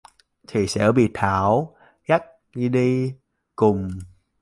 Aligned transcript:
Thì 0.47 0.67
sẽ 0.67 0.91
bị 0.91 1.09
Thảo 1.13 1.75
dắt 2.07 2.23
đi 2.55 3.13
cùng 3.55 3.89